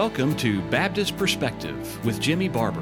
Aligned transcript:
welcome 0.00 0.34
to 0.34 0.62
Baptist 0.70 1.14
Perspective 1.18 2.06
with 2.06 2.18
Jimmy 2.22 2.48
Barber. 2.48 2.80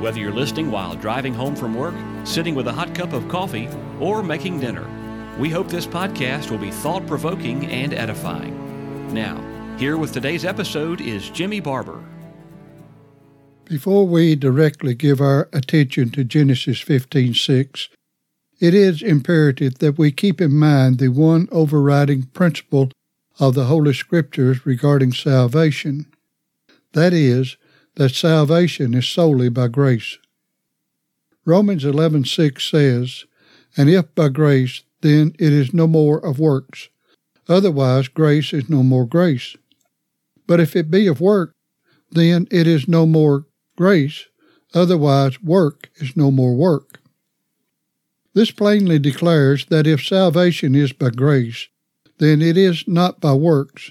Whether 0.00 0.18
you're 0.18 0.32
listening 0.32 0.70
while 0.70 0.96
driving 0.96 1.34
home 1.34 1.54
from 1.54 1.74
work, 1.74 1.94
sitting 2.24 2.54
with 2.54 2.66
a 2.68 2.72
hot 2.72 2.94
cup 2.94 3.12
of 3.12 3.28
coffee, 3.28 3.68
or 4.00 4.22
making 4.22 4.60
dinner, 4.60 4.88
we 5.38 5.50
hope 5.50 5.68
this 5.68 5.86
podcast 5.86 6.50
will 6.50 6.56
be 6.56 6.70
thought 6.70 7.06
provoking 7.06 7.66
and 7.66 7.92
edifying. 7.92 9.12
Now, 9.12 9.44
here 9.76 9.98
with 9.98 10.14
today's 10.14 10.46
episode 10.46 11.02
is 11.02 11.28
Jimmy 11.28 11.60
Barber. 11.60 12.02
Before 13.66 14.06
we 14.06 14.34
directly 14.34 14.94
give 14.94 15.20
our 15.20 15.50
attention 15.52 16.08
to 16.12 16.24
Genesis 16.24 16.80
15:6, 16.80 17.90
it 18.58 18.72
is 18.72 19.02
imperative 19.02 19.80
that 19.80 19.98
we 19.98 20.10
keep 20.10 20.40
in 20.40 20.56
mind 20.56 20.96
the 20.96 21.08
one 21.08 21.46
overriding 21.52 22.22
principle 22.32 22.90
of 23.38 23.52
the 23.52 23.66
Holy 23.66 23.92
Scriptures 23.92 24.64
regarding 24.64 25.12
salvation. 25.12 26.06
That 26.94 27.12
is, 27.12 27.56
that 27.96 28.10
salvation 28.10 28.94
is 28.94 29.06
solely 29.06 29.48
by 29.48 29.68
grace. 29.68 30.18
Romans 31.44 31.84
11:6 31.84 32.64
says, 32.64 33.24
"And 33.76 33.90
if 33.90 34.14
by 34.14 34.28
grace, 34.30 34.82
then 35.02 35.34
it 35.38 35.52
is 35.52 35.74
no 35.74 35.86
more 35.86 36.24
of 36.24 36.38
works. 36.38 36.88
Otherwise 37.48 38.08
grace 38.08 38.54
is 38.54 38.70
no 38.70 38.82
more 38.82 39.06
grace. 39.06 39.56
But 40.46 40.60
if 40.60 40.74
it 40.74 40.90
be 40.90 41.06
of 41.06 41.20
work, 41.20 41.52
then 42.10 42.46
it 42.50 42.66
is 42.66 42.88
no 42.88 43.06
more 43.06 43.46
grace, 43.76 44.26
otherwise 44.72 45.42
work 45.42 45.90
is 45.96 46.16
no 46.16 46.30
more 46.30 46.54
work." 46.54 47.00
This 48.34 48.50
plainly 48.50 48.98
declares 48.98 49.66
that 49.66 49.86
if 49.86 50.04
salvation 50.04 50.74
is 50.74 50.92
by 50.92 51.10
grace, 51.10 51.68
then 52.18 52.40
it 52.40 52.56
is 52.56 52.84
not 52.86 53.20
by 53.20 53.34
works. 53.34 53.90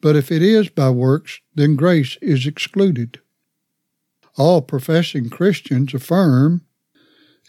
But 0.00 0.16
if 0.16 0.32
it 0.32 0.42
is 0.42 0.70
by 0.70 0.90
works, 0.90 1.40
then 1.60 1.76
grace 1.76 2.16
is 2.22 2.46
excluded. 2.46 3.20
All 4.38 4.62
professing 4.62 5.28
Christians 5.28 5.92
affirm 5.92 6.62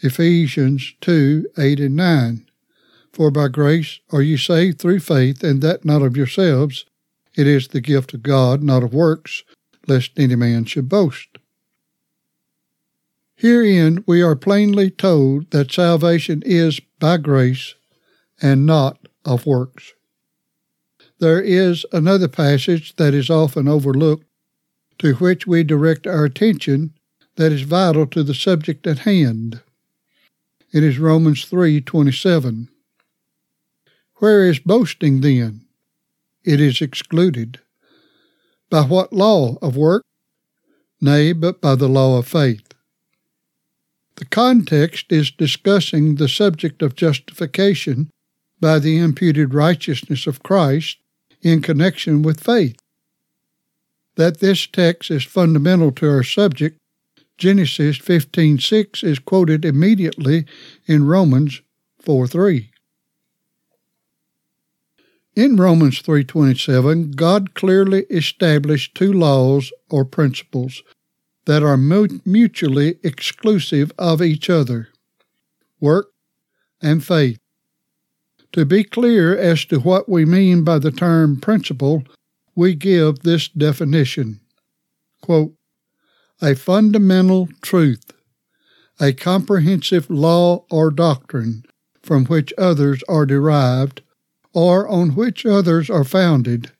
Ephesians 0.02 0.92
2 1.00 1.46
8 1.56 1.80
and 1.80 1.96
9. 1.96 2.46
For 3.12 3.30
by 3.30 3.48
grace 3.48 4.00
are 4.10 4.20
ye 4.20 4.36
saved 4.36 4.78
through 4.78 5.00
faith, 5.00 5.42
and 5.42 5.62
that 5.62 5.86
not 5.86 6.02
of 6.02 6.16
yourselves. 6.16 6.84
It 7.36 7.46
is 7.46 7.68
the 7.68 7.80
gift 7.80 8.12
of 8.12 8.22
God, 8.22 8.62
not 8.62 8.82
of 8.82 8.92
works, 8.92 9.44
lest 9.86 10.12
any 10.18 10.36
man 10.36 10.66
should 10.66 10.90
boast. 10.90 11.28
Herein 13.34 14.04
we 14.06 14.20
are 14.20 14.36
plainly 14.36 14.90
told 14.90 15.50
that 15.52 15.72
salvation 15.72 16.42
is 16.44 16.80
by 16.98 17.16
grace 17.16 17.76
and 18.42 18.66
not 18.66 18.98
of 19.24 19.46
works. 19.46 19.94
There 21.22 21.40
is 21.40 21.86
another 21.92 22.26
passage 22.26 22.96
that 22.96 23.14
is 23.14 23.30
often 23.30 23.68
overlooked 23.68 24.26
to 24.98 25.14
which 25.14 25.46
we 25.46 25.62
direct 25.62 26.04
our 26.04 26.24
attention 26.24 26.94
that 27.36 27.52
is 27.52 27.62
vital 27.62 28.08
to 28.08 28.24
the 28.24 28.34
subject 28.34 28.88
at 28.88 29.06
hand. 29.06 29.60
It 30.72 30.82
is 30.82 30.98
Romans 30.98 31.44
3:27. 31.44 32.70
Where 34.14 34.50
is 34.50 34.58
boasting 34.58 35.20
then? 35.20 35.66
It 36.42 36.60
is 36.60 36.82
excluded. 36.82 37.60
By 38.68 38.82
what 38.82 39.12
law 39.12 39.58
of 39.62 39.76
work? 39.76 40.02
Nay, 41.00 41.32
but 41.34 41.60
by 41.60 41.76
the 41.76 41.88
law 41.88 42.18
of 42.18 42.26
faith. 42.26 42.74
The 44.16 44.24
context 44.24 45.12
is 45.12 45.30
discussing 45.30 46.16
the 46.16 46.28
subject 46.28 46.82
of 46.82 46.96
justification 46.96 48.10
by 48.60 48.80
the 48.80 48.98
imputed 48.98 49.54
righteousness 49.54 50.26
of 50.26 50.42
Christ 50.42 50.98
in 51.42 51.60
connection 51.60 52.22
with 52.22 52.40
faith. 52.40 52.76
That 54.16 54.40
this 54.40 54.66
text 54.66 55.10
is 55.10 55.24
fundamental 55.24 55.90
to 55.92 56.08
our 56.08 56.22
subject, 56.22 56.78
Genesis 57.38 57.98
15:6 57.98 59.02
is 59.02 59.18
quoted 59.18 59.64
immediately 59.64 60.46
in 60.86 61.04
Romans 61.04 61.62
4:3. 62.00 62.70
In 65.34 65.56
Romans 65.56 66.02
3:27, 66.02 67.12
God 67.12 67.54
clearly 67.54 68.04
established 68.10 68.94
two 68.94 69.12
laws 69.12 69.72
or 69.88 70.04
principles 70.04 70.82
that 71.46 71.62
are 71.62 71.78
mutually 71.78 72.98
exclusive 73.02 73.90
of 73.98 74.20
each 74.20 74.50
other: 74.50 74.88
work 75.80 76.12
and 76.80 77.02
faith. 77.02 77.38
To 78.52 78.66
be 78.66 78.84
clear 78.84 79.36
as 79.36 79.64
to 79.66 79.80
what 79.80 80.08
we 80.08 80.24
mean 80.26 80.62
by 80.62 80.78
the 80.78 80.90
term 80.90 81.40
principle, 81.40 82.04
we 82.54 82.74
give 82.74 83.20
this 83.20 83.48
definition 83.48 84.40
Quote, 85.22 85.54
A 86.42 86.54
fundamental 86.54 87.48
truth, 87.62 88.12
a 89.00 89.12
comprehensive 89.12 90.10
law 90.10 90.66
or 90.70 90.90
doctrine 90.90 91.64
from 92.02 92.26
which 92.26 92.52
others 92.58 93.02
are 93.08 93.24
derived 93.24 94.02
or 94.52 94.86
on 94.88 95.14
which 95.14 95.46
others 95.46 95.88
are 95.88 96.04
founded, 96.04 96.72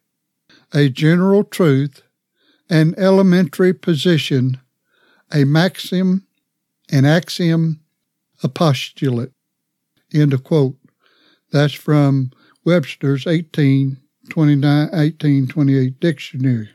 a 0.75 0.89
general 0.89 1.44
truth, 1.44 2.03
an 2.69 2.94
elementary 2.99 3.72
position, 3.72 4.60
a 5.33 5.44
maxim, 5.44 6.27
an 6.91 7.06
axiom, 7.06 7.81
a 8.43 8.49
postulate. 8.49 9.33
End 10.12 10.34
of 10.34 10.44
quote. 10.44 10.77
That's 11.53 11.75
from 11.75 12.31
Webster's 12.65 13.27
1829, 13.27 14.89
1828 14.91 16.01
dictionary. 16.01 16.71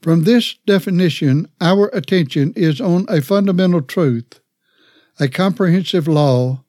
From 0.00 0.22
this 0.22 0.54
definition, 0.66 1.48
our 1.60 1.88
attention 1.88 2.52
is 2.54 2.80
on 2.80 3.06
a 3.08 3.20
fundamental 3.20 3.82
truth, 3.82 4.40
a 5.18 5.26
comprehensive 5.26 6.06
law, 6.06 6.62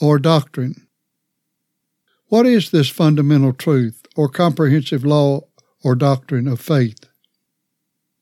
or 0.00 0.18
doctrine. 0.18 0.86
What 2.26 2.44
is 2.44 2.70
this 2.70 2.90
fundamental 2.90 3.54
truth, 3.54 4.02
or 4.16 4.28
comprehensive 4.28 5.02
law, 5.02 5.42
or 5.82 5.94
doctrine 5.94 6.46
of 6.46 6.60
faith? 6.60 7.08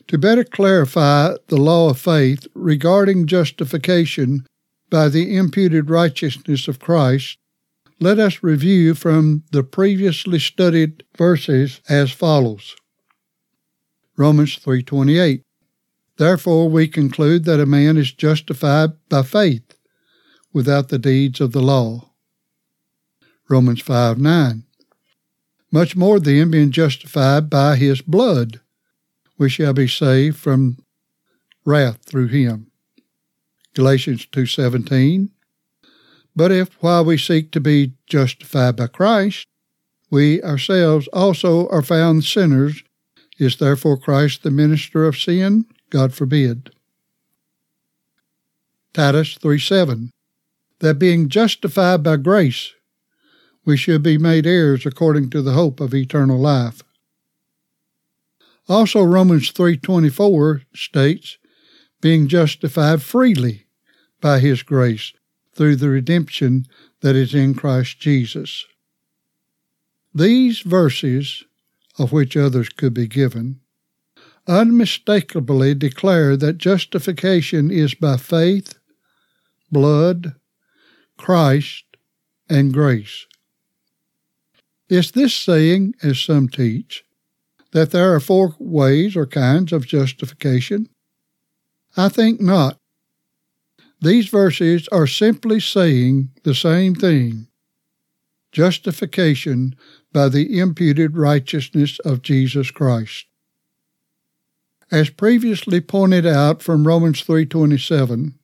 To 0.07 0.19
better 0.19 0.45
clarify 0.45 1.35
the 1.49 1.57
law 1.57 1.91
of 1.91 1.99
faith 1.99 2.47
regarding 2.55 3.27
justification 3.27 4.47
by 4.93 5.09
the 5.09 5.35
imputed 5.35 5.89
righteousness 5.89 6.69
of 6.69 6.79
Christ, 6.79 7.39
let 7.99 8.19
us 8.19 8.43
review 8.43 8.95
from 8.95 9.43
the 9.51 9.65
previously 9.65 10.39
studied 10.39 11.03
verses 11.17 11.81
as 11.89 12.13
follows. 12.13 12.77
Romans 14.19 14.59
3:28 14.59 15.45
Therefore 16.19 16.69
we 16.69 16.89
conclude 16.89 17.45
that 17.45 17.59
a 17.59 17.65
man 17.65 17.97
is 17.97 18.13
justified 18.13 18.91
by 19.09 19.23
faith 19.23 19.79
without 20.53 20.91
the 20.91 20.99
deeds 20.99 21.41
of 21.41 21.53
the 21.53 21.63
law. 21.63 22.11
Romans 23.49 23.81
5:9 23.81 24.65
Much 25.71 25.97
more 25.97 26.21
then 26.21 26.51
being 26.51 26.71
justified 26.71 27.49
by 27.49 27.77
his 27.77 28.03
blood 28.03 28.61
we 29.39 29.49
shall 29.49 29.73
be 29.73 29.89
saved 29.89 30.37
from 30.37 30.77
wrath 31.65 32.01
through 32.05 32.29
him. 32.29 32.72
Galatians 33.75 34.27
2:17. 34.27 35.31
But 36.37 36.53
if 36.53 36.75
while 36.83 37.05
we 37.05 37.19
seek 37.19 37.51
to 37.53 37.61
be 37.61 37.95
justified 38.07 38.77
by 38.77 38.87
Christ, 38.87 39.47
we 40.11 40.43
ourselves 40.43 41.09
also 41.09 41.69
are 41.69 41.83
found 41.83 42.25
sinners, 42.25 42.83
is 43.39 43.57
therefore 43.57 43.97
Christ 43.97 44.43
the 44.43 44.51
minister 44.51 45.07
of 45.07 45.19
sin? 45.19 45.65
God 45.91 46.13
forbid. 46.13 46.71
Titus 48.93 49.39
3:7. 49.39 50.11
That 50.81 50.99
being 50.99 51.29
justified 51.29 52.03
by 52.03 52.17
grace, 52.17 52.73
we 53.65 53.77
should 53.77 54.03
be 54.03 54.19
made 54.19 54.47
heirs 54.47 54.85
according 54.85 55.31
to 55.31 55.41
the 55.41 55.53
hope 55.53 55.81
of 55.81 55.95
eternal 55.95 56.39
life. 56.39 56.83
Also 58.69 59.03
Romans 59.03 59.51
3:24 59.51 60.63
states, 60.75 61.39
being 62.01 62.27
justified 62.27 63.01
freely 63.03 63.67
by 64.23 64.39
his 64.39 64.63
grace 64.63 65.13
through 65.55 65.77
the 65.77 65.91
redemption 65.91 66.67
that 67.01 67.15
is 67.15 67.35
in 67.35 67.55
Christ 67.55 68.01
Jesus. 68.01 68.65
These 70.15 70.61
verses, 70.61 71.45
of 71.99 72.13
which 72.13 72.37
others 72.37 72.71
could 72.71 72.95
be 72.95 73.07
given, 73.07 73.61
unmistakably 74.47 75.75
declare 75.75 76.37
that 76.37 76.59
justification 76.59 77.71
is 77.71 77.95
by 77.95 78.17
faith, 78.17 78.79
blood, 79.71 80.35
Christ, 81.17 81.85
and 82.49 82.73
grace. 82.73 83.27
Is 84.89 85.13
this 85.13 85.35
saying, 85.35 85.95
as 86.03 86.21
some 86.21 86.49
teach, 86.49 87.05
that 87.73 87.91
there 87.91 88.15
are 88.15 88.21
four 88.21 88.55
ways 88.59 89.17
or 89.17 89.27
kinds 89.27 89.73
of 89.73 89.87
justification? 89.87 90.89
I 91.97 92.09
think 92.09 92.41
not. 92.41 92.79
These 94.03 94.29
verses 94.29 94.89
are 94.91 95.07
simply 95.07 95.61
saying 95.61 96.31
the 96.43 96.55
same 96.55 96.95
thing. 96.95 97.47
justification 98.51 99.75
by 100.13 100.29
the 100.29 100.59
imputed 100.59 101.17
righteousness 101.17 101.99
of 102.01 102.21
Jesus 102.21 102.71
Christ. 102.71 103.25
As 104.91 105.09
previously 105.09 105.81
pointed 105.81 106.27
out 106.27 106.63
from 106.63 106.87
Romans 106.87 107.23
3:27, 107.23 108.35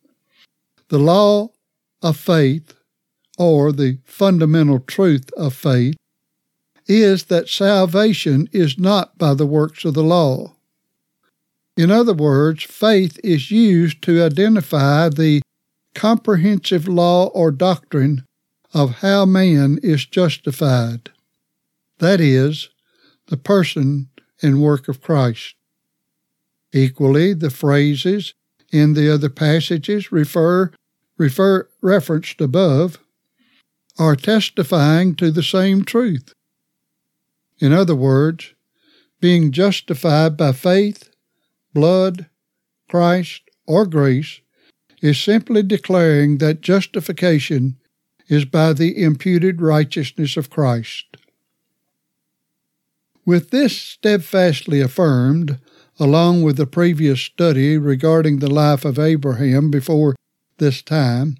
the 0.88 0.98
law 0.98 1.50
of 2.00 2.16
faith 2.16 2.72
or 3.36 3.70
the 3.70 3.98
fundamental 4.04 4.78
truth 4.80 5.30
of 5.36 5.52
faith 5.52 5.96
is 6.86 7.24
that 7.24 7.50
salvation 7.50 8.48
is 8.50 8.78
not 8.78 9.18
by 9.18 9.34
the 9.34 9.46
works 9.46 9.84
of 9.84 9.92
the 9.92 10.02
law. 10.02 10.54
In 11.76 11.90
other 11.90 12.14
words, 12.14 12.64
faith 12.64 13.20
is 13.22 13.50
used 13.50 14.00
to 14.02 14.22
identify 14.22 15.10
the 15.10 15.42
comprehensive 15.98 16.86
law 16.86 17.26
or 17.30 17.50
doctrine 17.50 18.24
of 18.72 18.98
how 18.98 19.24
man 19.24 19.80
is 19.82 20.06
justified. 20.06 21.10
That 21.98 22.20
is, 22.20 22.68
the 23.26 23.36
person 23.36 24.08
and 24.40 24.62
work 24.62 24.86
of 24.86 25.00
Christ. 25.00 25.56
Equally, 26.72 27.34
the 27.34 27.50
phrases 27.50 28.32
in 28.70 28.94
the 28.94 29.12
other 29.12 29.28
passages 29.28 30.12
refer, 30.12 30.70
refer 31.16 31.68
referenced 31.82 32.40
above 32.40 33.00
are 33.98 34.14
testifying 34.14 35.16
to 35.16 35.32
the 35.32 35.42
same 35.42 35.84
truth. 35.84 36.32
In 37.58 37.72
other 37.72 37.96
words, 37.96 38.54
being 39.20 39.50
justified 39.50 40.36
by 40.36 40.52
faith, 40.52 41.10
blood, 41.74 42.26
Christ, 42.88 43.42
or 43.66 43.84
grace 43.84 44.40
is 45.00 45.20
simply 45.20 45.62
declaring 45.62 46.38
that 46.38 46.60
justification 46.60 47.76
is 48.28 48.44
by 48.44 48.72
the 48.72 49.02
imputed 49.02 49.60
righteousness 49.60 50.36
of 50.36 50.50
Christ. 50.50 51.16
With 53.24 53.50
this 53.50 53.76
steadfastly 53.76 54.80
affirmed, 54.80 55.58
along 55.98 56.42
with 56.42 56.56
the 56.56 56.66
previous 56.66 57.20
study 57.20 57.76
regarding 57.76 58.38
the 58.38 58.50
life 58.50 58.84
of 58.84 58.98
Abraham 58.98 59.70
before 59.70 60.16
this 60.58 60.82
time, 60.82 61.36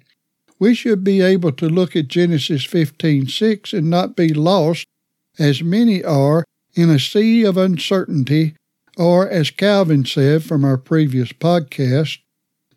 we 0.59 0.75
should 0.75 1.03
be 1.03 1.21
able 1.21 1.51
to 1.53 1.69
look 1.69 1.95
at 1.95 2.09
Genesis 2.09 2.65
15:6 2.65 3.73
and 3.73 3.89
not 3.89 4.15
be 4.15 4.33
lost 4.33 4.85
as 5.37 5.63
many 5.63 6.03
are 6.03 6.43
in 6.75 6.89
a 6.89 6.99
sea 6.99 7.43
of 7.43 7.57
uncertainty 7.57 8.55
or 8.97 9.29
as 9.29 9.49
Calvin 9.49 10.03
said 10.05 10.43
from 10.43 10.65
our 10.65 10.77
previous 10.77 11.31
podcast, 11.31 12.17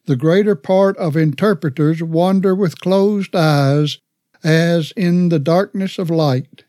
the 0.04 0.16
greater 0.16 0.54
part 0.54 0.96
of 0.96 1.16
interpreters 1.16 2.02
wander 2.02 2.54
with 2.54 2.80
closed 2.80 3.34
eyes 3.34 3.98
as 4.42 4.92
in 4.96 5.28
the 5.28 5.38
darkness 5.38 5.98
of 5.98 6.10
light. 6.10 6.64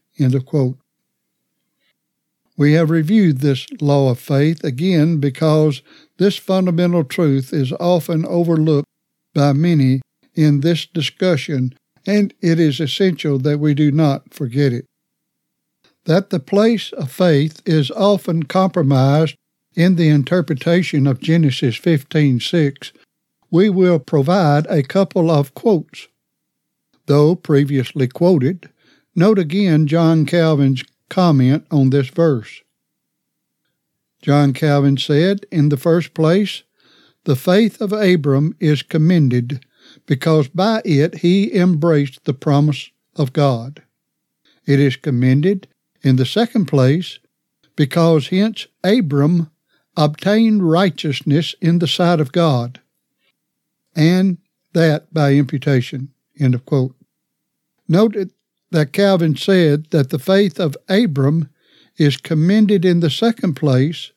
We 2.55 2.73
have 2.73 2.91
reviewed 2.91 3.39
this 3.39 3.65
law 3.81 4.11
of 4.11 4.19
faith 4.19 4.63
again 4.63 5.17
because 5.17 5.81
this 6.17 6.37
fundamental 6.37 7.03
truth 7.03 7.51
is 7.51 7.73
often 7.73 8.25
overlooked 8.25 8.87
by 9.33 9.53
many 9.53 10.01
in 10.35 10.61
this 10.61 10.85
discussion, 10.85 11.73
and 12.05 12.33
it 12.41 12.59
is 12.59 12.79
essential 12.79 13.39
that 13.39 13.59
we 13.59 13.73
do 13.73 13.91
not 13.91 14.33
forget 14.33 14.71
it. 14.71 14.85
That 16.05 16.29
the 16.29 16.39
place 16.39 16.91
of 16.93 17.11
faith 17.11 17.61
is 17.65 17.89
often 17.89 18.43
compromised 18.43 19.35
in 19.75 19.95
the 19.95 20.09
interpretation 20.09 21.07
of 21.07 21.19
Genesis 21.21 21.75
15:6, 21.75 22.91
we 23.53 23.69
will 23.69 23.99
provide 23.99 24.65
a 24.65 24.81
couple 24.81 25.29
of 25.29 25.53
quotes. 25.53 26.07
Though 27.05 27.35
previously 27.35 28.07
quoted, 28.07 28.71
note 29.15 29.37
again 29.37 29.85
John 29.85 30.25
Calvin's 30.25 30.83
comment 31.07 31.67
on 31.69 31.91
this 31.91 32.07
verse. 32.07 32.63
John 34.23 34.53
Calvin 34.53 34.97
said, 34.97 35.45
in 35.51 35.69
the 35.69 35.77
first 35.77 36.15
place, 36.15 36.63
the 37.25 37.35
faith 37.35 37.79
of 37.79 37.93
Abram 37.93 38.55
is 38.59 38.81
commended 38.81 39.63
because 40.07 40.47
by 40.47 40.81
it 40.83 41.19
he 41.19 41.55
embraced 41.55 42.25
the 42.25 42.33
promise 42.33 42.89
of 43.15 43.33
God. 43.33 43.83
It 44.65 44.79
is 44.79 44.95
commended, 44.95 45.67
in 46.01 46.15
the 46.15 46.25
second 46.25 46.65
place, 46.65 47.19
because 47.75 48.29
hence 48.29 48.65
Abram 48.83 49.51
obtained 49.95 50.67
righteousness 50.67 51.53
in 51.61 51.77
the 51.77 51.87
sight 51.87 52.19
of 52.19 52.31
God, 52.31 52.79
and 53.95 54.37
that 54.73 55.13
by 55.13 55.33
imputation. 55.33 56.09
End 56.39 56.55
of 56.55 56.65
quote. 56.65 56.95
Note 57.87 58.15
that 58.71 58.93
Calvin 58.93 59.35
said 59.35 59.85
that 59.91 60.09
the 60.09 60.19
faith 60.19 60.59
of 60.59 60.75
Abram 60.89 61.49
is 61.97 62.17
commended 62.17 62.85
in 62.85 63.01
the 63.01 63.09
second 63.09 63.53
place 63.53 64.11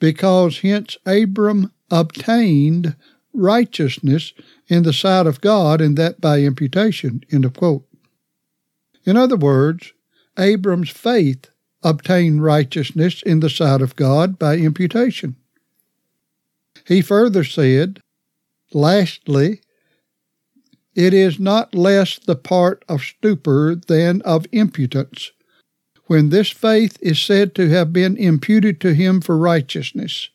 because 0.00 0.60
hence 0.60 0.96
Abram 1.06 1.72
obtained 1.90 2.96
righteousness 3.32 4.32
in 4.68 4.82
the 4.82 4.92
sight 4.92 5.26
of 5.26 5.40
God, 5.40 5.80
and 5.80 5.96
that 5.96 6.20
by 6.20 6.40
imputation. 6.40 7.22
End 7.30 7.44
of 7.44 7.54
quote. 7.54 7.86
In 9.04 9.16
other 9.16 9.36
words, 9.36 9.92
Abram's 10.38 10.90
faith 10.90 11.50
obtained 11.82 12.42
righteousness 12.42 13.22
in 13.22 13.40
the 13.40 13.50
sight 13.50 13.80
of 13.80 13.94
God 13.94 14.38
by 14.38 14.56
imputation. 14.56 15.36
He 16.86 17.00
further 17.02 17.44
said, 17.44 18.00
Lastly, 18.76 19.62
it 20.94 21.14
is 21.14 21.40
not 21.40 21.74
less 21.74 22.18
the 22.18 22.36
part 22.36 22.84
of 22.86 23.00
stupor 23.00 23.74
than 23.74 24.20
of 24.20 24.44
impudence, 24.52 25.32
when 26.08 26.28
this 26.28 26.50
faith 26.50 26.98
is 27.00 27.18
said 27.18 27.54
to 27.54 27.70
have 27.70 27.90
been 27.90 28.18
imputed 28.18 28.78
to 28.82 28.92
him 28.92 29.22
for 29.22 29.38
righteousness, 29.38 30.28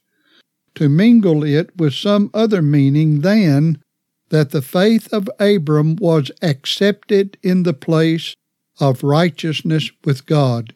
to 0.74 0.90
mingle 0.90 1.44
it 1.44 1.70
with 1.78 1.94
some 1.94 2.32
other 2.34 2.64
meaning 2.64 3.22
than 3.22 3.84
that 4.30 4.50
the 4.50 4.64
faith 4.64 5.14
of 5.14 5.30
Abram 5.40 5.96
was 5.98 6.32
accepted 6.42 7.38
in 7.44 7.62
the 7.62 7.76
place 7.76 8.36
of 8.80 9.04
righteousness 9.04 9.92
with 10.04 10.26
God. 10.26 10.74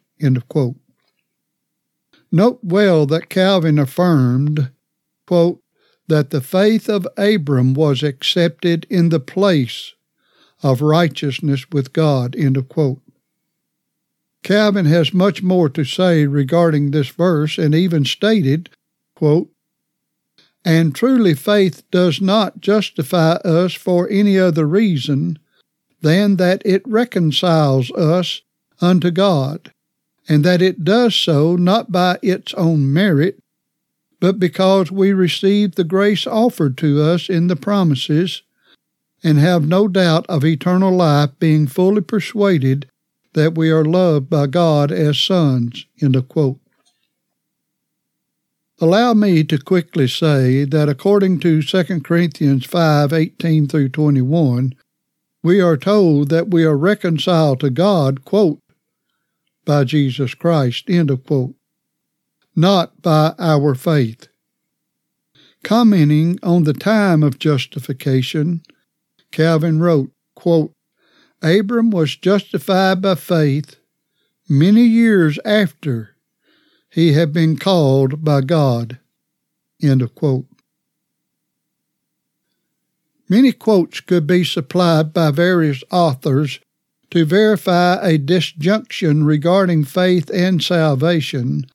Note 2.32 2.60
well 2.62 3.08
that 3.08 3.30
Calvin 3.30 3.80
affirmed, 3.80 4.70
quote, 5.26 5.62
that 6.08 6.30
the 6.30 6.42
faith 6.42 6.88
of 6.88 7.08
Abram 7.18 7.74
was 7.74 8.04
accepted 8.04 8.86
in 8.90 9.10
the 9.10 9.20
place 9.20 9.94
of 10.62 10.82
righteousness 10.82 11.66
with 11.72 11.94
God. 11.94 12.36
End 12.36 12.58
of 12.58 12.70
quote. 12.70 13.02
Calvin 14.44 14.86
has 14.86 15.14
much 15.14 15.42
more 15.42 15.70
to 15.70 15.84
say 15.84 16.28
regarding 16.28 16.92
this 16.92 17.10
verse 17.10 17.58
and 17.58 17.74
even 17.74 18.06
stated, 18.06 18.70
quote, 19.16 19.50
and 20.64 20.96
truly 20.96 21.34
faith 21.34 21.84
does 21.92 22.22
not 22.22 22.60
justify 22.60 23.34
us 23.44 23.74
for 23.74 24.10
any 24.10 24.38
other 24.38 24.66
reason 24.66 25.38
than 26.02 26.38
that 26.38 26.62
it 26.66 26.88
reconciles 26.88 27.92
us 27.92 28.42
unto 28.82 29.12
God, 29.12 29.72
and 30.28 30.44
that 30.44 30.62
it 30.62 30.84
does 30.84 31.16
so 31.16 31.56
not 31.56 31.92
by 31.92 32.18
its 32.22 32.54
own 32.56 32.92
merit, 32.92 33.40
but 34.26 34.40
because 34.40 34.92
we 34.92 35.14
receive 35.14 35.76
the 35.76 35.84
grace 35.84 36.26
offered 36.26 36.80
to 36.80 37.00
us 37.00 37.30
in 37.30 37.46
the 37.46 37.56
promises, 37.56 38.42
and 39.24 39.38
have 39.38 39.68
no 39.68 39.88
doubt 39.88 40.26
of 40.28 40.44
eternal 40.44 40.92
life, 40.92 41.30
being 41.38 41.68
fully 41.68 42.02
persuaded 42.02 42.90
that 43.36 43.54
we 43.54 43.70
are 43.70 43.86
loved 43.86 44.28
by 44.28 44.48
God 44.48 44.92
as 44.92 45.20
sons. 45.20 45.86
Allow 48.82 49.14
me 49.14 49.44
to 49.44 49.60
quickly 49.60 50.08
say 50.08 50.66
that 50.66 50.90
according 50.90 51.40
to 51.42 51.62
2 51.62 52.00
Corinthians 52.00 52.66
5 52.66 53.14
18 53.14 53.68
through 53.68 53.90
21, 53.90 54.74
we 55.44 55.62
are 55.62 55.78
told 55.78 56.30
that 56.30 56.50
we 56.50 56.64
are 56.64 56.76
reconciled 56.76 57.60
to 57.60 57.70
God, 57.70 58.26
quote, 58.26 58.58
by 59.66 59.84
Jesus 59.84 60.34
Christ, 60.34 60.90
end 60.90 61.12
of 61.12 61.24
quote 61.24 61.54
not 62.56 63.02
by 63.02 63.34
our 63.38 63.76
faith. 63.76 64.28
Commenting 65.64 66.40
on 66.44 66.64
the 66.64 66.74
time 66.74 67.24
of 67.24 67.40
justification, 67.40 68.62
Calvin 69.32 69.80
wrote, 69.80 70.12
quote, 70.36 70.72
Abram 71.42 71.90
was 71.90 72.16
justified 72.16 73.02
by 73.02 73.16
faith 73.16 73.78
many 74.48 74.84
years 74.84 75.40
after 75.44 76.16
he 76.90 77.14
had 77.14 77.34
been 77.34 77.58
called 77.58 78.24
by 78.24 78.42
God. 78.42 79.00
End 79.82 80.02
of 80.02 80.16
quote. 80.16 80.46
Many 83.28 83.52
quotes 83.52 84.00
could 84.02 84.28
be 84.28 84.44
supplied 84.44 85.14
by 85.14 85.32
various 85.32 85.84
authors 85.92 86.60
to 87.10 87.26
verify 87.26 87.98
a 88.02 88.18
disjunction 88.18 89.26
regarding 89.26 89.84
faith 89.84 90.30
and 90.34 90.64
salvation 90.64 91.66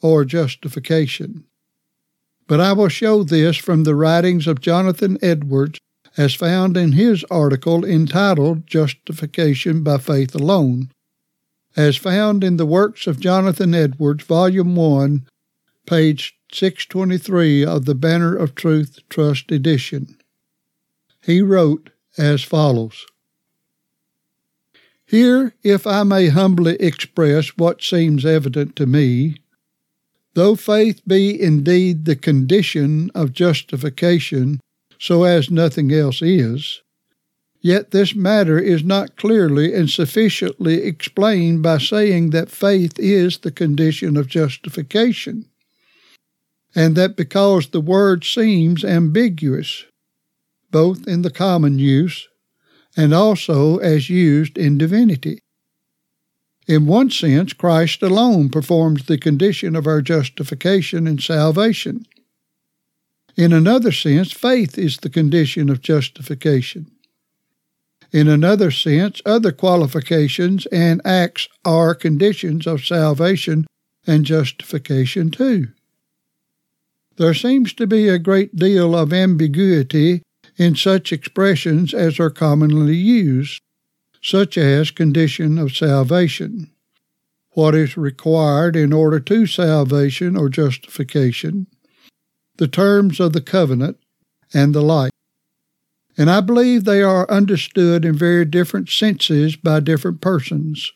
or 0.00 0.24
justification. 0.24 1.44
But 2.46 2.60
I 2.60 2.72
will 2.72 2.88
show 2.88 3.24
this 3.24 3.56
from 3.56 3.84
the 3.84 3.94
writings 3.94 4.46
of 4.46 4.60
Jonathan 4.60 5.18
Edwards 5.20 5.80
as 6.16 6.34
found 6.34 6.76
in 6.76 6.92
his 6.92 7.24
article 7.30 7.84
entitled 7.84 8.66
Justification 8.66 9.82
by 9.82 9.98
Faith 9.98 10.34
Alone, 10.34 10.90
as 11.76 11.96
found 11.96 12.42
in 12.42 12.56
the 12.56 12.66
works 12.66 13.06
of 13.06 13.20
Jonathan 13.20 13.74
Edwards, 13.74 14.24
Volume 14.24 14.76
1, 14.76 15.26
page 15.86 16.38
623 16.52 17.64
of 17.64 17.84
the 17.84 17.94
Banner 17.94 18.34
of 18.34 18.54
Truth 18.54 19.00
Trust 19.10 19.52
edition. 19.52 20.16
He 21.22 21.42
wrote 21.42 21.90
as 22.16 22.42
follows 22.42 23.04
Here, 25.04 25.54
if 25.62 25.86
I 25.86 26.02
may 26.04 26.28
humbly 26.28 26.76
express 26.76 27.48
what 27.58 27.82
seems 27.82 28.24
evident 28.24 28.74
to 28.76 28.86
me, 28.86 29.36
though 30.36 30.54
faith 30.54 31.00
be 31.08 31.42
indeed 31.42 32.04
the 32.04 32.14
condition 32.14 33.10
of 33.14 33.32
justification, 33.32 34.60
so 34.98 35.24
as 35.24 35.50
nothing 35.50 35.90
else 35.92 36.22
is, 36.22 36.82
Yet 37.66 37.90
this 37.90 38.14
matter 38.14 38.60
is 38.60 38.84
not 38.84 39.16
clearly 39.16 39.74
and 39.74 39.90
sufficiently 39.90 40.84
explained 40.84 41.64
by 41.64 41.78
saying 41.78 42.30
that 42.30 42.48
faith 42.48 42.96
is 42.96 43.38
the 43.38 43.50
condition 43.50 44.16
of 44.16 44.28
justification, 44.28 45.46
and 46.76 46.94
that 46.94 47.16
because 47.16 47.70
the 47.70 47.80
word 47.80 48.22
seems 48.22 48.84
ambiguous, 48.84 49.84
both 50.70 51.08
in 51.08 51.22
the 51.22 51.30
common 51.32 51.80
use 51.80 52.28
and 52.96 53.12
also 53.12 53.78
as 53.78 54.08
used 54.08 54.56
in 54.56 54.78
divinity. 54.78 55.40
In 56.66 56.86
one 56.86 57.10
sense, 57.10 57.52
Christ 57.52 58.02
alone 58.02 58.48
performs 58.48 59.04
the 59.04 59.18
condition 59.18 59.76
of 59.76 59.86
our 59.86 60.02
justification 60.02 61.06
and 61.06 61.22
salvation. 61.22 62.06
In 63.36 63.52
another 63.52 63.92
sense, 63.92 64.32
faith 64.32 64.76
is 64.76 64.98
the 64.98 65.10
condition 65.10 65.68
of 65.68 65.80
justification. 65.80 66.90
In 68.12 68.28
another 68.28 68.70
sense, 68.70 69.20
other 69.26 69.52
qualifications 69.52 70.66
and 70.66 71.00
acts 71.04 71.48
are 71.64 71.94
conditions 71.94 72.66
of 72.66 72.84
salvation 72.84 73.66
and 74.06 74.24
justification 74.24 75.30
too. 75.30 75.68
There 77.16 77.34
seems 77.34 77.72
to 77.74 77.86
be 77.86 78.08
a 78.08 78.18
great 78.18 78.56
deal 78.56 78.94
of 78.94 79.12
ambiguity 79.12 80.22
in 80.56 80.76
such 80.76 81.12
expressions 81.12 81.92
as 81.92 82.18
are 82.18 82.30
commonly 82.30 82.96
used, 82.96 83.60
such 84.26 84.58
as 84.58 84.90
condition 84.90 85.56
of 85.56 85.76
salvation, 85.76 86.68
what 87.50 87.76
is 87.76 87.96
required 87.96 88.74
in 88.74 88.92
order 88.92 89.20
to 89.20 89.46
salvation 89.46 90.36
or 90.36 90.48
justification, 90.48 91.68
the 92.56 92.66
terms 92.66 93.20
of 93.20 93.32
the 93.32 93.40
covenant, 93.40 93.96
and 94.52 94.74
the 94.74 94.82
like. 94.82 95.12
And 96.18 96.28
I 96.28 96.40
believe 96.40 96.82
they 96.82 97.04
are 97.04 97.30
understood 97.30 98.04
in 98.04 98.16
very 98.16 98.44
different 98.44 98.88
senses 98.88 99.54
by 99.54 99.78
different 99.78 100.20
persons. 100.20 100.92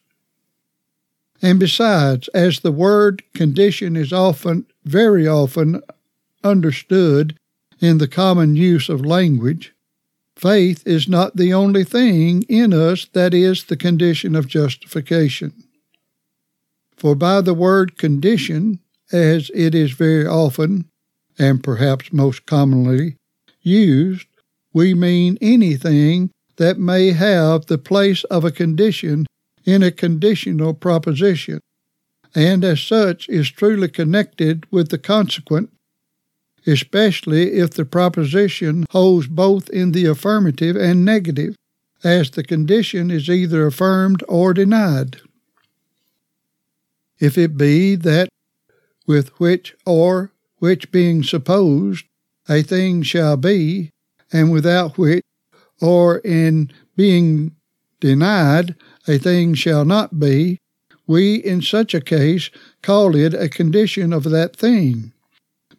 And 1.40 1.60
besides, 1.60 2.26
as 2.34 2.60
the 2.60 2.72
word 2.72 3.22
condition 3.32 3.94
is 3.94 4.12
often, 4.12 4.66
very 4.82 5.28
often, 5.28 5.82
understood 6.42 7.38
in 7.80 7.98
the 7.98 8.08
common 8.08 8.56
use 8.56 8.88
of 8.88 9.06
language, 9.06 9.72
faith 10.40 10.86
is 10.86 11.06
not 11.06 11.36
the 11.36 11.52
only 11.52 11.84
thing 11.84 12.42
in 12.48 12.72
us 12.72 13.06
that 13.12 13.34
is 13.34 13.64
the 13.64 13.76
condition 13.76 14.34
of 14.34 14.48
justification. 14.48 15.52
For 16.96 17.14
by 17.14 17.42
the 17.42 17.54
word 17.54 17.98
condition, 17.98 18.80
as 19.12 19.50
it 19.54 19.74
is 19.74 19.92
very 19.92 20.26
often, 20.26 20.86
and 21.38 21.62
perhaps 21.62 22.12
most 22.12 22.46
commonly, 22.46 23.16
used, 23.60 24.26
we 24.72 24.94
mean 24.94 25.36
anything 25.40 26.30
that 26.56 26.78
may 26.78 27.12
have 27.12 27.66
the 27.66 27.78
place 27.78 28.24
of 28.24 28.44
a 28.44 28.50
condition 28.50 29.26
in 29.64 29.82
a 29.82 29.90
conditional 29.90 30.72
proposition, 30.72 31.60
and 32.34 32.64
as 32.64 32.80
such 32.80 33.28
is 33.28 33.50
truly 33.50 33.88
connected 33.88 34.64
with 34.70 34.88
the 34.88 34.98
consequent, 34.98 35.70
especially 36.66 37.52
if 37.52 37.70
the 37.70 37.84
proposition 37.84 38.86
holds 38.90 39.26
both 39.26 39.68
in 39.70 39.92
the 39.92 40.06
affirmative 40.06 40.76
and 40.76 41.04
negative, 41.04 41.56
as 42.02 42.30
the 42.30 42.42
condition 42.44 43.10
is 43.10 43.28
either 43.28 43.66
affirmed 43.66 44.22
or 44.28 44.54
denied. 44.54 45.20
If 47.18 47.36
it 47.36 47.56
be 47.56 47.94
that 47.96 48.28
with 49.06 49.28
which 49.38 49.74
or 49.84 50.32
which 50.58 50.90
being 50.90 51.22
supposed 51.22 52.04
a 52.48 52.62
thing 52.62 53.02
shall 53.02 53.36
be, 53.36 53.90
and 54.32 54.50
without 54.50 54.96
which, 54.96 55.24
or 55.80 56.18
in 56.18 56.70
being 56.96 57.54
denied, 58.00 58.74
a 59.06 59.18
thing 59.18 59.54
shall 59.54 59.84
not 59.84 60.18
be, 60.18 60.58
we 61.06 61.34
in 61.34 61.60
such 61.60 61.94
a 61.94 62.00
case 62.00 62.50
call 62.82 63.16
it 63.16 63.34
a 63.34 63.48
condition 63.48 64.12
of 64.12 64.24
that 64.24 64.56
thing. 64.56 65.12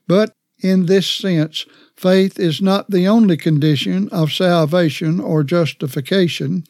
But 0.07 0.33
in 0.61 0.85
this 0.85 1.07
sense, 1.09 1.65
faith 1.95 2.39
is 2.39 2.61
not 2.61 2.89
the 2.89 3.07
only 3.07 3.37
condition 3.37 4.07
of 4.09 4.31
salvation 4.31 5.19
or 5.19 5.43
justification, 5.43 6.63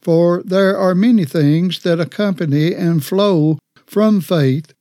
for 0.00 0.42
there 0.44 0.76
are 0.76 0.94
many 0.94 1.24
things 1.24 1.80
that 1.80 2.00
accompany 2.00 2.74
and 2.74 3.04
flow 3.04 3.58
from 3.86 4.20
faith, 4.20 4.72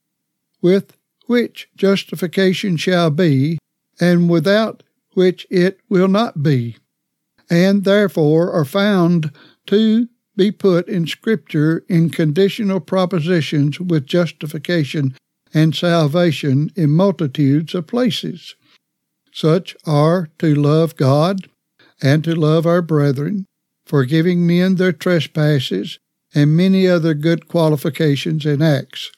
with 0.61 0.93
which 1.27 1.69
justification 1.75 2.77
shall 2.77 3.09
be, 3.09 3.57
and 3.99 4.29
without 4.29 4.83
which 5.13 5.45
it 5.49 5.79
will 5.89 6.07
not 6.07 6.41
be, 6.41 6.77
and 7.49 7.83
therefore 7.83 8.51
are 8.51 8.65
found 8.65 9.31
to 9.67 10.07
be 10.35 10.51
put 10.51 10.87
in 10.87 11.05
Scripture 11.05 11.83
in 11.89 12.09
conditional 12.09 12.79
propositions 12.79 13.79
with 13.79 14.05
justification 14.05 15.15
and 15.53 15.75
salvation 15.75 16.71
in 16.75 16.89
multitudes 16.89 17.75
of 17.75 17.87
places. 17.87 18.55
Such 19.33 19.75
are 19.85 20.29
to 20.39 20.53
love 20.53 20.95
God 20.95 21.47
and 22.01 22.23
to 22.23 22.35
love 22.35 22.65
our 22.65 22.81
brethren, 22.81 23.45
forgiving 23.85 24.45
men 24.45 24.75
their 24.75 24.91
trespasses, 24.91 25.99
and 26.33 26.55
many 26.55 26.87
other 26.87 27.13
good 27.13 27.47
qualifications 27.47 28.45
and 28.45 28.63
acts. 28.63 29.11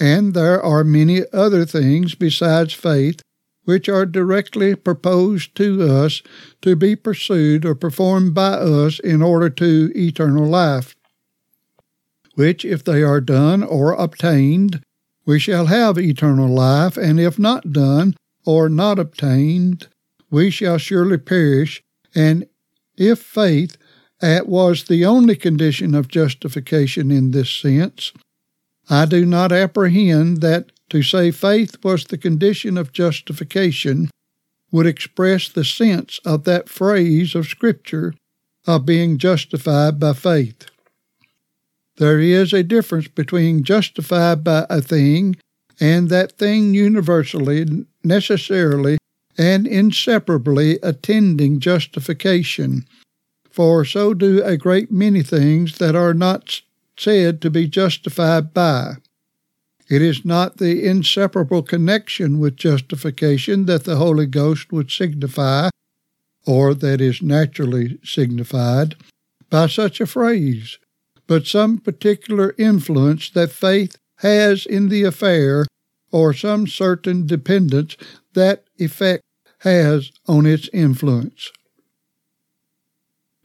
And 0.00 0.34
there 0.34 0.62
are 0.62 0.84
many 0.84 1.22
other 1.32 1.64
things 1.64 2.14
besides 2.14 2.74
faith 2.74 3.22
which 3.64 3.88
are 3.88 4.06
directly 4.06 4.74
proposed 4.74 5.54
to 5.54 5.82
us 5.82 6.22
to 6.62 6.74
be 6.74 6.96
pursued 6.96 7.66
or 7.66 7.74
performed 7.74 8.32
by 8.34 8.52
us 8.52 8.98
in 8.98 9.20
order 9.20 9.50
to 9.50 9.92
eternal 9.94 10.46
life, 10.46 10.96
which, 12.34 12.64
if 12.64 12.82
they 12.82 13.02
are 13.02 13.20
done 13.20 13.62
or 13.62 13.92
obtained, 13.92 14.82
we 15.28 15.38
shall 15.38 15.66
have 15.66 15.98
eternal 15.98 16.48
life, 16.48 16.96
and 16.96 17.20
if 17.20 17.38
not 17.38 17.70
done 17.70 18.14
or 18.46 18.70
not 18.70 18.98
obtained, 18.98 19.86
we 20.30 20.48
shall 20.48 20.78
surely 20.78 21.18
perish, 21.18 21.82
and 22.14 22.46
if 22.96 23.18
faith 23.18 23.76
that 24.20 24.48
was 24.48 24.84
the 24.84 25.04
only 25.04 25.36
condition 25.36 25.94
of 25.94 26.08
justification 26.08 27.10
in 27.10 27.32
this 27.32 27.50
sense, 27.50 28.14
I 28.88 29.04
do 29.04 29.26
not 29.26 29.52
apprehend 29.52 30.40
that 30.40 30.72
to 30.88 31.02
say 31.02 31.30
faith 31.30 31.76
was 31.84 32.04
the 32.04 32.16
condition 32.16 32.78
of 32.78 32.94
justification 32.94 34.08
would 34.72 34.86
express 34.86 35.50
the 35.50 35.62
sense 35.62 36.20
of 36.24 36.44
that 36.44 36.70
phrase 36.70 37.34
of 37.34 37.46
Scripture 37.46 38.14
of 38.66 38.86
being 38.86 39.18
justified 39.18 40.00
by 40.00 40.14
faith. 40.14 40.70
There 41.98 42.20
is 42.20 42.52
a 42.52 42.62
difference 42.62 43.08
between 43.08 43.64
justified 43.64 44.44
by 44.44 44.66
a 44.70 44.80
thing 44.80 45.36
and 45.80 46.08
that 46.08 46.38
thing 46.38 46.72
universally, 46.74 47.86
necessarily, 48.04 48.98
and 49.36 49.66
inseparably 49.66 50.78
attending 50.82 51.60
justification, 51.60 52.86
for 53.50 53.84
so 53.84 54.14
do 54.14 54.42
a 54.42 54.56
great 54.56 54.90
many 54.90 55.22
things 55.22 55.78
that 55.78 55.94
are 55.96 56.14
not 56.14 56.62
said 56.96 57.40
to 57.42 57.50
be 57.50 57.68
justified 57.68 58.54
by. 58.54 58.94
It 59.88 60.02
is 60.02 60.24
not 60.24 60.58
the 60.58 60.84
inseparable 60.84 61.62
connection 61.62 62.38
with 62.38 62.56
justification 62.56 63.66
that 63.66 63.84
the 63.84 63.96
Holy 63.96 64.26
Ghost 64.26 64.70
would 64.72 64.90
signify, 64.90 65.70
or 66.46 66.74
that 66.74 67.00
is 67.00 67.22
naturally 67.22 67.98
signified, 68.04 68.96
by 69.50 69.66
such 69.66 70.00
a 70.00 70.06
phrase, 70.06 70.78
but 71.28 71.46
some 71.46 71.78
particular 71.78 72.54
influence 72.58 73.30
that 73.30 73.52
faith 73.52 73.96
has 74.16 74.66
in 74.66 74.88
the 74.88 75.04
affair, 75.04 75.66
or 76.10 76.32
some 76.32 76.66
certain 76.66 77.26
dependence 77.26 77.96
that 78.32 78.64
effect 78.78 79.22
has 79.58 80.10
on 80.26 80.46
its 80.46 80.68
influence. 80.72 81.52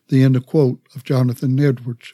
The 0.07 0.23
end 0.23 0.35
of 0.35 0.45
quote 0.45 0.79
of 0.95 1.03
Jonathan 1.03 1.59
Edwards. 1.59 2.13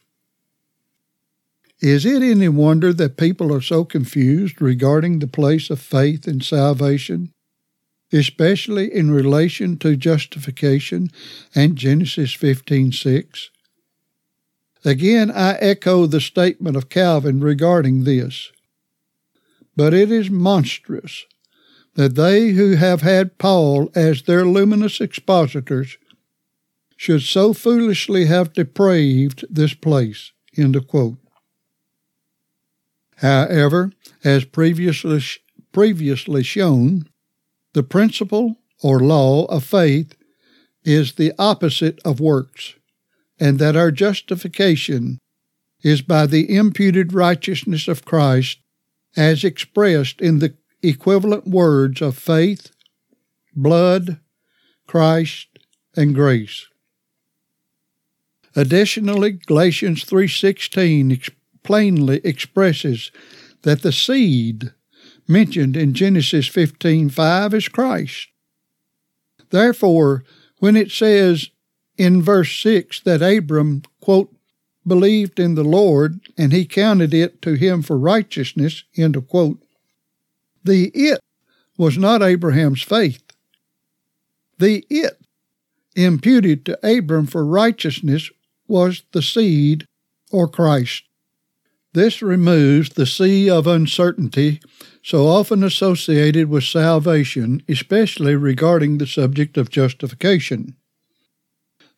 Is 1.81 2.05
it 2.05 2.21
any 2.21 2.49
wonder 2.49 2.91
that 2.91 3.15
people 3.15 3.53
are 3.53 3.61
so 3.61 3.85
confused 3.85 4.61
regarding 4.61 5.19
the 5.19 5.27
place 5.27 5.69
of 5.69 5.79
faith 5.79 6.27
in 6.27 6.41
salvation, 6.41 7.31
especially 8.11 8.93
in 8.93 9.11
relation 9.11 9.77
to 9.77 9.95
justification 9.95 11.09
and 11.53 11.77
Genesis 11.77 12.33
15:6? 12.33 13.49
Again, 14.85 15.29
I 15.31 15.53
echo 15.55 16.05
the 16.05 16.21
statement 16.21 16.77
of 16.77 16.89
Calvin 16.89 17.41
regarding 17.41 18.03
this. 18.03 18.51
But 19.75 19.93
it 19.93 20.11
is 20.11 20.29
monstrous 20.29 21.25
that 21.95 22.15
they 22.15 22.51
who 22.51 22.75
have 22.75 23.01
had 23.01 23.37
Paul 23.37 23.91
as 23.93 24.21
their 24.21 24.45
luminous 24.45 25.01
expositors 25.01 25.97
should 26.95 27.21
so 27.21 27.53
foolishly 27.53 28.25
have 28.25 28.53
depraved 28.53 29.45
this 29.49 29.73
place. 29.73 30.31
However, 33.17 33.91
as 34.23 34.45
previously, 34.45 35.21
previously 35.71 36.43
shown, 36.43 37.07
the 37.73 37.83
principle 37.83 38.55
or 38.81 38.99
law 38.99 39.45
of 39.45 39.63
faith 39.63 40.15
is 40.83 41.13
the 41.13 41.33
opposite 41.37 41.99
of 42.05 42.19
works, 42.19 42.75
and 43.39 43.59
that 43.59 43.75
our 43.75 43.91
justification 43.91 45.19
is 45.81 46.01
by 46.01 46.25
the 46.25 46.55
imputed 46.55 47.13
righteousness 47.13 47.87
of 47.87 48.05
Christ 48.05 48.59
as 49.15 49.43
expressed 49.43 50.21
in 50.21 50.39
the 50.39 50.55
equivalent 50.81 51.47
words 51.47 52.01
of 52.01 52.17
faith, 52.17 52.71
blood, 53.55 54.19
Christ, 54.87 55.47
and 55.95 56.13
grace. 56.13 56.67
Additionally, 58.55 59.31
Galatians 59.31 60.03
3:16 60.03 61.19
plainly 61.63 62.19
expresses 62.23 63.11
that 63.61 63.81
the 63.81 63.91
seed 63.91 64.73
mentioned 65.27 65.77
in 65.77 65.93
Genesis 65.93 66.47
15:5 66.47 67.53
is 67.53 67.67
Christ. 67.67 68.27
Therefore, 69.49 70.23
when 70.57 70.75
it 70.75 70.91
says 70.91 71.49
in 71.99 72.21
verse 72.21 72.57
6 72.61 73.01
that 73.01 73.21
Abram, 73.21 73.83
quote, 73.99 74.33
believed 74.87 75.39
in 75.39 75.55
the 75.55 75.65
Lord 75.65 76.21
and 76.37 76.53
he 76.53 76.65
counted 76.65 77.13
it 77.13 77.41
to 77.41 77.53
him 77.53 77.81
for 77.81 77.99
righteousness, 77.99 78.85
end 78.95 79.17
of 79.17 79.27
quote, 79.27 79.61
the 80.63 80.91
it 80.93 81.19
was 81.77 81.97
not 81.97 82.23
Abraham's 82.23 82.81
faith. 82.81 83.21
The 84.57 84.85
it 84.89 85.21
imputed 85.95 86.65
to 86.65 86.97
Abram 86.97 87.27
for 87.27 87.45
righteousness 87.45 88.31
was 88.67 89.03
the 89.11 89.21
seed 89.21 89.85
or 90.31 90.47
Christ. 90.47 91.03
This 91.93 92.21
removes 92.21 92.91
the 92.91 93.05
sea 93.05 93.49
of 93.49 93.67
uncertainty 93.67 94.61
so 95.03 95.27
often 95.27 95.63
associated 95.63 96.49
with 96.49 96.63
salvation, 96.63 97.63
especially 97.67 98.35
regarding 98.35 98.99
the 98.99 99.07
subject 99.07 99.57
of 99.57 99.69
justification. 99.69 100.75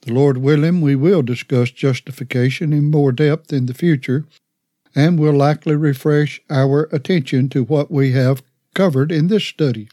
The 0.01 0.13
Lord 0.13 0.37
willing, 0.37 0.81
we 0.81 0.95
will 0.95 1.21
discuss 1.21 1.69
justification 1.69 2.73
in 2.73 2.89
more 2.89 3.11
depth 3.11 3.53
in 3.53 3.67
the 3.67 3.73
future, 3.73 4.25
and 4.95 5.19
will 5.19 5.33
likely 5.33 5.75
refresh 5.75 6.41
our 6.49 6.89
attention 6.91 7.49
to 7.49 7.63
what 7.63 7.91
we 7.91 8.11
have 8.11 8.43
covered 8.73 9.11
in 9.11 9.27
this 9.27 9.45
study. 9.45 9.89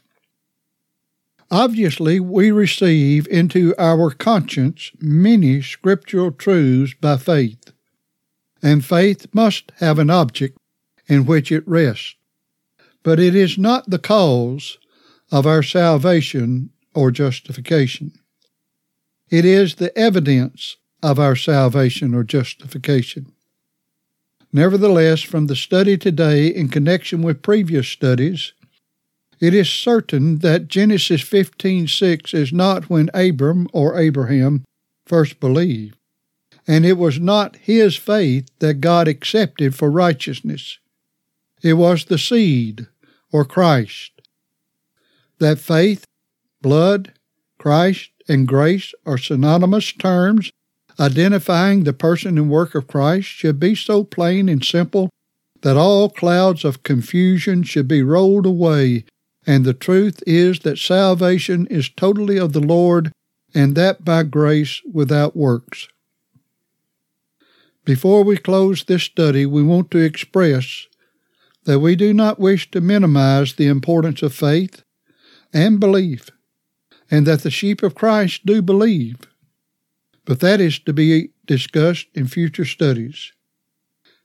Obviously, 1.50 2.21
we 2.21 2.50
receive 2.50 3.27
into 3.29 3.75
our 3.79 4.11
conscience 4.11 4.93
many 5.00 5.62
scriptural 5.62 6.31
truths 6.31 6.95
by 7.00 7.17
faith, 7.17 7.73
and 8.62 8.85
faith 8.85 9.27
must 9.33 9.73
have 9.77 9.99
an 9.99 10.11
object 10.11 10.59
in 11.07 11.27
which 11.27 11.53
it 11.53 11.67
rests. 11.67 12.17
But 13.03 13.21
it 13.21 13.35
is 13.35 13.57
not 13.57 13.88
the 13.88 13.99
cause 13.99 14.79
of 15.31 15.47
our 15.47 15.62
salvation 15.62 16.71
or 16.95 17.11
justification. 17.11 18.12
It 19.30 19.44
is 19.44 19.75
the 19.75 19.97
evidence 19.97 20.76
of 21.02 21.18
our 21.18 21.37
salvation 21.37 22.14
or 22.14 22.25
justification. 22.25 23.32
Nevertheless, 24.52 25.21
from 25.21 25.47
the 25.47 25.56
study 25.56 25.99
today 25.99 26.49
in 26.49 26.69
connection 26.69 27.21
with 27.23 27.43
previous 27.43 27.88
studies, 27.88 28.54
it 29.41 29.54
is 29.54 29.69
certain 29.69 30.38
that 30.38 30.69
Genesis 30.69 31.23
15:6 31.23 32.32
is 32.32 32.52
not 32.52 32.88
when 32.88 33.10
Abram 33.12 33.69
or 33.73 33.99
Abraham 33.99 34.64
first 35.06 35.38
believed, 35.38 35.97
and 36.67 36.84
it 36.86 36.97
was 36.99 37.21
not 37.21 37.56
his 37.56 37.97
faith 37.97 38.49
that 38.58 38.80
God 38.80 39.06
accepted 39.06 39.75
for 39.75 39.91
righteousness. 39.91 40.78
It 41.62 41.75
was 41.75 42.06
the 42.06 42.19
seed, 42.19 42.86
or 43.30 43.45
Christ. 43.45 44.12
That 45.38 45.58
faith, 45.58 46.04
blood, 46.62 47.12
Christ, 47.58 48.10
and 48.28 48.47
grace 48.47 48.94
are 49.04 49.18
synonymous 49.18 49.92
terms 49.92 50.50
identifying 51.00 51.84
the 51.84 51.92
person 51.92 52.38
and 52.38 52.50
work 52.50 52.75
of 52.75 52.86
Christ 52.86 53.28
should 53.28 53.60
be 53.60 53.75
so 53.75 54.02
plain 54.04 54.49
and 54.49 54.64
simple 54.64 55.10
that 55.62 55.76
all 55.76 56.10
clouds 56.10 56.64
of 56.64 56.82
confusion 56.82 57.62
should 57.62 57.86
be 57.88 58.02
rolled 58.02 58.47
away 58.47 59.04
and 59.49 59.64
the 59.64 59.73
truth 59.73 60.23
is 60.26 60.60
that 60.60 60.78
salvation 60.78 61.66
is 61.68 61.88
totally 61.88 62.38
of 62.38 62.52
the 62.52 62.60
Lord, 62.60 63.12
and 63.54 63.75
that 63.76 64.04
by 64.04 64.23
grace 64.23 64.82
without 64.92 65.34
works. 65.34 65.88
Before 67.86 68.23
we 68.23 68.36
close 68.36 68.84
this 68.84 69.04
study, 69.04 69.47
we 69.47 69.62
want 69.62 69.90
to 69.92 70.00
express 70.00 70.86
that 71.64 71.80
we 71.80 71.97
do 71.97 72.12
not 72.12 72.38
wish 72.38 72.71
to 72.73 72.82
minimize 72.82 73.54
the 73.54 73.68
importance 73.68 74.23
of 74.23 74.34
faith 74.34 74.82
and 75.54 75.80
belief, 75.80 76.28
and 77.10 77.26
that 77.26 77.42
the 77.42 77.50
sheep 77.50 77.82
of 77.82 77.94
Christ 77.94 78.47
do 78.47 78.62
believe. 78.62 79.18
But 80.25 80.40
that 80.40 80.60
is 80.60 80.78
to 80.80 80.92
be 80.92 81.30
discussed 81.47 82.08
in 82.14 82.26
future 82.26 82.64
studies. 82.64 83.32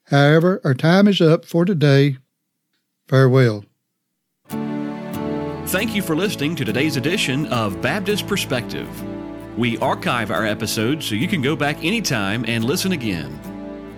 However, 0.07 0.59
our 0.63 0.73
time 0.73 1.07
is 1.07 1.21
up 1.21 1.45
for 1.45 1.65
today. 1.65 2.17
Farewell. 3.07 3.65
Thank 5.67 5.95
you 5.95 6.01
for 6.01 6.15
listening 6.15 6.55
to 6.57 6.65
today's 6.65 6.97
edition 6.97 7.45
of 7.47 7.81
Baptist 7.81 8.27
Perspective. 8.27 8.87
We 9.57 9.77
archive 9.77 10.29
our 10.29 10.45
episodes 10.45 11.05
so 11.05 11.15
you 11.15 11.27
can 11.27 11.41
go 11.41 11.55
back 11.55 11.83
anytime 11.83 12.43
and 12.47 12.65
listen 12.65 12.91
again. 12.91 13.39